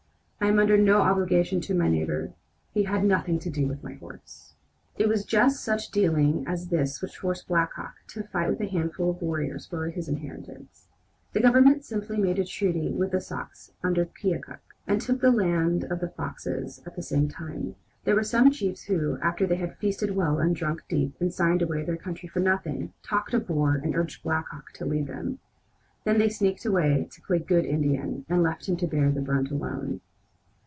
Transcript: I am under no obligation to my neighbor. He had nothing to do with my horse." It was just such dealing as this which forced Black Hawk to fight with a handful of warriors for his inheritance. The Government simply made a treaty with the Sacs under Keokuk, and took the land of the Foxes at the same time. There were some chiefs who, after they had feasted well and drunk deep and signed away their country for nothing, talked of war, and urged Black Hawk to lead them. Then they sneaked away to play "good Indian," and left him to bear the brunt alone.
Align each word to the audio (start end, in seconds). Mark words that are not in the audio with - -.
I 0.43 0.47
am 0.47 0.57
under 0.57 0.75
no 0.75 1.01
obligation 1.01 1.61
to 1.61 1.75
my 1.75 1.87
neighbor. 1.87 2.33
He 2.73 2.83
had 2.83 3.05
nothing 3.05 3.37
to 3.39 3.49
do 3.51 3.67
with 3.67 3.83
my 3.83 3.93
horse." 3.93 4.53
It 4.97 5.07
was 5.07 5.23
just 5.23 5.63
such 5.63 5.91
dealing 5.91 6.45
as 6.47 6.69
this 6.69 6.99
which 6.99 7.15
forced 7.15 7.47
Black 7.47 7.73
Hawk 7.73 7.93
to 8.09 8.23
fight 8.23 8.49
with 8.49 8.59
a 8.59 8.65
handful 8.65 9.11
of 9.11 9.21
warriors 9.21 9.67
for 9.67 9.91
his 9.91 10.09
inheritance. 10.09 10.87
The 11.33 11.41
Government 11.41 11.85
simply 11.85 12.17
made 12.17 12.39
a 12.39 12.43
treaty 12.43 12.91
with 12.91 13.11
the 13.11 13.21
Sacs 13.21 13.71
under 13.83 14.03
Keokuk, 14.05 14.59
and 14.87 14.99
took 14.99 15.21
the 15.21 15.29
land 15.29 15.83
of 15.85 15.99
the 15.99 16.09
Foxes 16.09 16.81
at 16.87 16.95
the 16.95 17.03
same 17.03 17.29
time. 17.29 17.75
There 18.03 18.15
were 18.15 18.23
some 18.23 18.49
chiefs 18.49 18.85
who, 18.85 19.19
after 19.21 19.45
they 19.45 19.57
had 19.57 19.77
feasted 19.77 20.15
well 20.15 20.39
and 20.39 20.55
drunk 20.55 20.81
deep 20.89 21.13
and 21.19 21.31
signed 21.31 21.61
away 21.61 21.83
their 21.85 21.97
country 21.97 22.27
for 22.27 22.39
nothing, 22.39 22.93
talked 23.03 23.35
of 23.35 23.47
war, 23.47 23.75
and 23.75 23.95
urged 23.95 24.23
Black 24.23 24.47
Hawk 24.47 24.71
to 24.73 24.85
lead 24.85 25.05
them. 25.05 25.37
Then 26.03 26.17
they 26.17 26.29
sneaked 26.29 26.65
away 26.65 27.07
to 27.11 27.21
play 27.21 27.37
"good 27.37 27.63
Indian," 27.63 28.25
and 28.27 28.41
left 28.41 28.67
him 28.67 28.75
to 28.77 28.87
bear 28.87 29.11
the 29.11 29.21
brunt 29.21 29.51
alone. 29.51 30.01